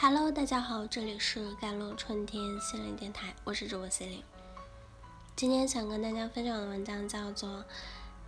[0.00, 4.22] Hello，大家好，这里是甘露春天心灵电台，我是主播心灵。
[5.34, 7.48] 今天想跟大家分享的文章叫做《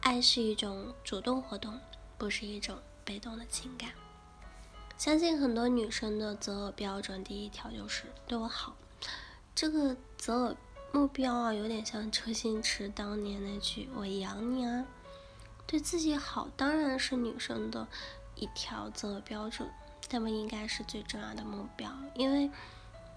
[0.00, 1.78] 爱是一种主动活动，
[2.18, 3.90] 不是一种被动的情感》。
[4.98, 8.74] 相信很多女生的择偶标准，第一条就是对我好。
[9.54, 10.56] 这个择偶
[10.90, 14.84] 目标啊，有点像周星驰当年那句“我养你啊”。
[15.68, 17.86] 对自己好，当然是女生的
[18.34, 19.70] 一条择偶标准。
[20.12, 22.50] 但不应该是最重要的目标，因为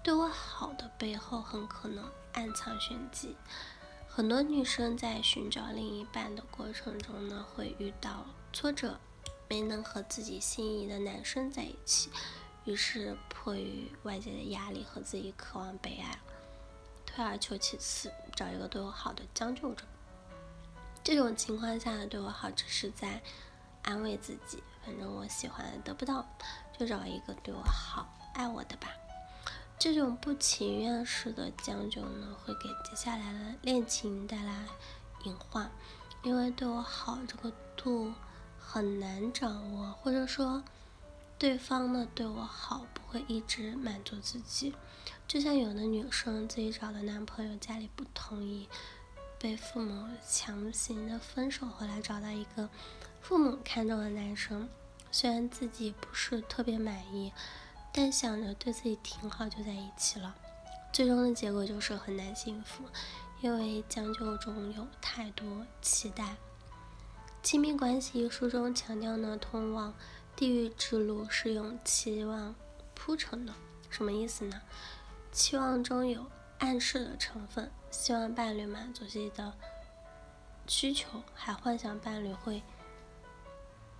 [0.00, 3.34] 对我好的背后很可能暗藏玄机。
[4.06, 8.96] 很多女生在寻找另一半的过程中呢，会遇到挫折，
[9.48, 12.10] 没能和自己心仪的男生在一起，
[12.64, 16.16] 于是迫于外界的压力和自己渴望被爱，
[17.04, 19.84] 退而求其次，找一个对我好的将就着。
[21.02, 23.20] 这种情况下的对我好，只是在
[23.82, 26.24] 安慰自己，反正我喜欢得不到。
[26.78, 28.88] 就找一个对我好、爱我的吧。
[29.78, 34.64] 这种不情愿式的将就呢，会给接下来的恋情带来
[35.24, 35.70] 隐患，
[36.22, 38.12] 因为对我好这个度
[38.58, 40.62] 很难掌握，或者说
[41.38, 44.74] 对方呢对我好不会一直满足自己。
[45.26, 48.68] 就像有的女生自己找的男朋友家里不同意，
[49.38, 52.68] 被父母强行的分手，后来找到一个
[53.20, 54.68] 父母看中的男生。
[55.16, 57.32] 虽然自己不是特别满意，
[57.92, 60.34] 但想着对自己挺好，就在一起了。
[60.92, 62.82] 最终的结果就是很难幸福，
[63.40, 66.34] 因为将就中有太多期待。
[67.44, 69.94] 亲密关系一书中强调呢，通往
[70.34, 72.52] 地狱之路是用期望
[72.94, 73.54] 铺成的。
[73.88, 74.60] 什么意思呢？
[75.30, 76.26] 期望中有
[76.58, 79.52] 暗示的成分，希望伴侣满足自己的
[80.66, 82.60] 需求，还幻想伴侣会。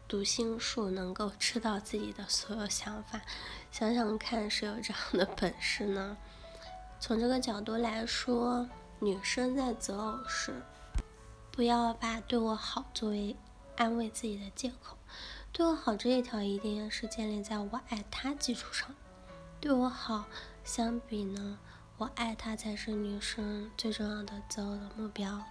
[0.06, 3.20] 读心术能够知道自己的所有想法，
[3.70, 6.16] 想想看，谁有这样的本事呢？
[7.00, 8.68] 从这个角度来说，
[8.98, 10.62] 女生在择偶时，
[11.51, 13.36] 不要把对我好作为
[13.77, 14.96] 安慰自己的借口。
[15.52, 18.95] 对我好这一条，一定是建立在我爱他基础上。
[19.61, 20.24] 对我好
[20.64, 21.58] 相比呢，
[21.96, 25.42] 我爱他才是女生最重要的择偶的目标。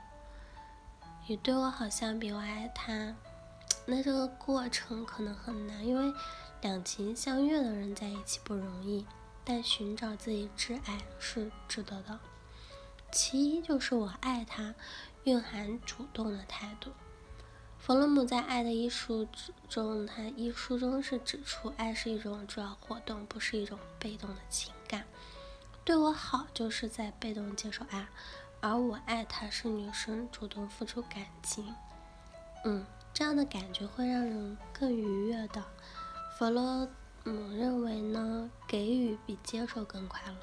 [1.28, 3.16] 与对我好相比，我爱他。
[3.86, 6.14] 那这个过程可能很难，因为
[6.62, 9.06] 两情相悦的人在一起不容易。
[9.46, 12.18] 但寻找自己挚爱是值得的。
[13.12, 14.74] 其一就是我爱他，
[15.26, 16.92] 蕴含主动的态度。
[17.78, 19.26] 弗洛姆在《爱的艺术》
[19.68, 25.04] 中，他一书中是指出，爱是一种主要活动，不是一种被动的情感。
[25.84, 28.08] 对我好就是在被动接受爱，
[28.62, 31.76] 而我爱他是女生主动付出感情。
[32.64, 32.86] 嗯。
[33.14, 35.64] 这样的感觉会让人更愉悦的。
[36.36, 36.88] 弗洛
[37.24, 40.36] 姆认为呢，给予比接受更快乐，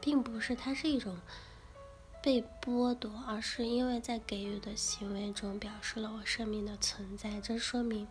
[0.00, 1.16] 并不是它是一种
[2.20, 7.40] 被剥夺，而是因为在给予的行为中表示了我生命的存在。
[7.40, 8.08] 这说明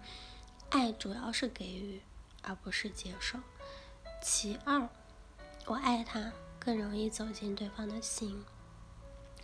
[0.69, 2.01] 爱主要是给予，
[2.41, 3.39] 而不是接受。
[4.24, 4.88] 其二，
[5.66, 8.44] 我爱他更容易走进对方的心。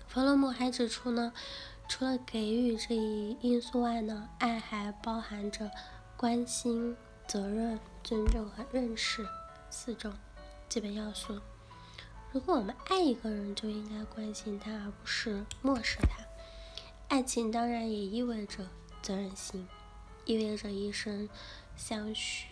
[0.07, 1.33] 弗洛姆还指出呢。
[1.87, 5.69] 除了给予这一因素外呢，爱还包含着
[6.17, 9.27] 关心、责任、尊重和认识
[9.69, 10.11] 四种
[10.67, 11.39] 基本要素。
[12.31, 16.25] 如果我们爱一个人，就应该关心他，而不是漠视他。
[17.09, 18.67] 爱情当然也意味着
[19.03, 19.67] 责任心，
[20.25, 21.29] 意味着一生
[21.77, 22.47] 相许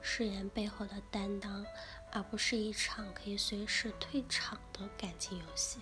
[0.00, 1.66] 誓言背后的担当，
[2.12, 5.80] 而不是一场可以随时退场的感情游戏。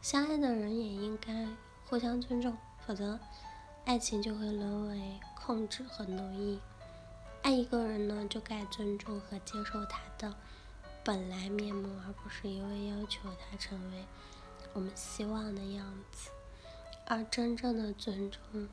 [0.00, 1.48] 相爱的人也应该。
[1.90, 2.56] 互相尊重，
[2.86, 3.18] 否则
[3.84, 6.60] 爱情就会沦为控制和奴役。
[7.42, 10.32] 爱一个人呢，就该尊重和接受他的
[11.02, 14.04] 本来面目，而不是一味要求他成为
[14.72, 16.30] 我们希望的样子。
[17.06, 18.68] 而真正的尊重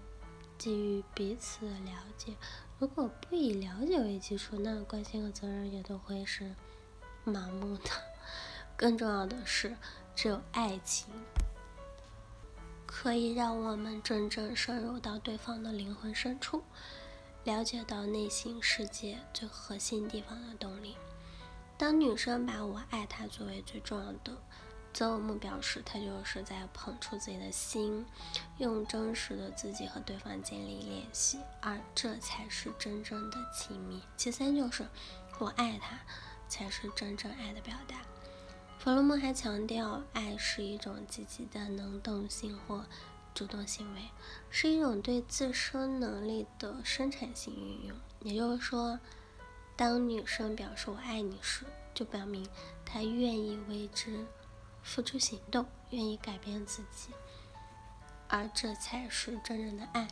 [0.59, 2.35] 基于彼此的了解。
[2.77, 6.53] 如果不以了解为基础，那关心和责任也都会是
[7.25, 7.89] 盲目的。
[8.77, 9.75] 更重要的是，
[10.15, 11.11] 只有爱情。
[12.87, 16.63] 可以让我们真正深入到对方的灵魂深处，
[17.43, 20.95] 了解到内心世界最核心地方的动力。
[21.77, 24.35] 当女生把我爱她作为最重要的
[24.93, 28.03] 择偶目标时，她就是在捧出自己的心，
[28.57, 34.01] 用真实的自己和对方建立联系，而这才是真正的亲密。
[34.15, 34.87] 其三就是
[35.37, 35.99] 我爱他，
[36.47, 37.97] 才是真正爱的表达。
[38.77, 42.85] 弗洛姆还强调，爱是一种积极的能动性或
[43.33, 44.01] 主动行为，
[44.49, 47.97] 是一种对自身能力的生产性运用。
[48.21, 48.99] 也就是说，
[49.75, 52.47] 当女生表示我爱你时，就表明
[52.85, 54.25] 她愿意为之
[54.81, 57.09] 付出行动，愿意改变自己，
[58.29, 60.07] 而这才是真正的爱。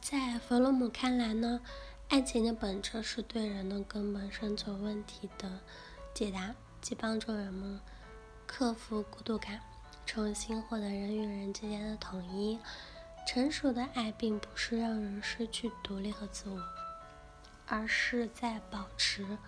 [0.00, 1.60] 在弗洛姆看来呢，
[2.08, 5.60] 爱情的本质是对人的根本生存问题的
[6.12, 7.80] 解答，即帮助人们
[8.46, 9.60] 克服孤独感，
[10.04, 12.58] 重新获得人与人之间的统一。
[13.24, 16.60] 成熟的爱并不是让人失去独立和自我，
[17.68, 19.38] 而是在保持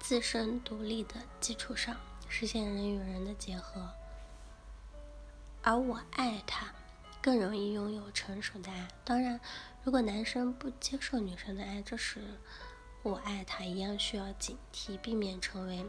[0.00, 1.94] 自身独立的基础上
[2.30, 3.90] 实现人与人的结合。
[5.60, 6.72] 而我爱他，
[7.20, 8.88] 更容易拥有成熟的爱。
[9.04, 9.38] 当然，
[9.82, 12.22] 如果男生不接受女生的爱，这时
[13.02, 15.84] 我爱他一样需要警惕，避免成为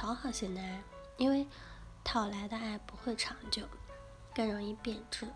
[0.00, 0.82] 讨好型的爱，
[1.18, 1.46] 因为
[2.02, 3.66] 讨来的爱不会长久，
[4.34, 5.28] 更容易变质。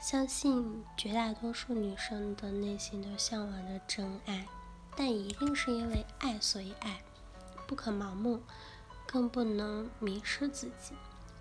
[0.00, 4.44] 相信绝大多数女生的内心都向往着真爱，
[4.96, 7.00] 但一定是因为爱所以爱，
[7.68, 8.42] 不可盲目，
[9.06, 10.92] 更不能迷失自己。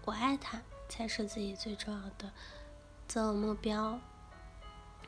[0.06, 2.31] 我爱他才是自己最重要的
[3.07, 4.00] 择偶目标。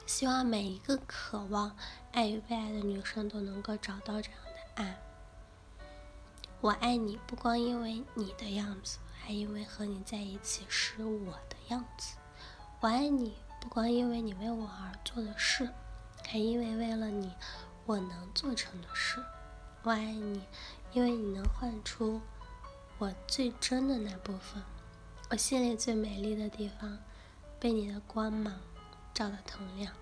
[0.07, 1.77] 希望每一个渴望
[2.13, 4.97] 爱与被爱的女生都能够找到这样的爱。
[6.59, 12.17] 我爱你，不光因为你的样子，还因为和你在一起是我的样子。
[12.79, 15.69] 我爱你，不光因为你为我而做的事，
[16.25, 17.31] 还因为为了你，
[17.85, 19.23] 我能做成的事。
[19.83, 20.41] 我爱你，
[20.93, 22.19] 因为你能唤出
[22.97, 24.63] 我最真的那部分，
[25.29, 26.97] 我心里最美丽的地方，
[27.59, 28.59] 被你的光芒
[29.13, 29.93] 照得通亮。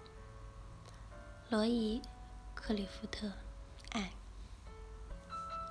[1.50, 2.00] 罗伊·
[2.56, 3.30] 克里夫特，
[3.92, 4.14] 爱。